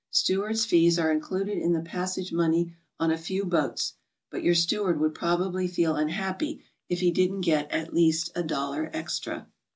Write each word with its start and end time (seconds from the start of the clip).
Steward's 0.09 0.65
fees 0.65 0.97
are 0.97 1.11
included 1.11 1.59
in 1.59 1.73
the 1.73 1.79
passage 1.79 2.33
money 2.33 2.73
on 2.99 3.11
a 3.11 3.17
few 3.19 3.45
boats, 3.45 3.93
but 4.31 4.41
your 4.41 4.55
steward 4.55 4.99
would 4.99 5.13
probably 5.13 5.67
feel 5.67 5.93
unhappy 5.95 6.63
if 6.89 7.01
he 7.01 7.11
didn't 7.11 7.41
get 7.41 7.69
at 7.69 7.93
least 7.93 8.31
a 8.33 8.41
dollar 8.41 8.89
extra. 8.93 9.47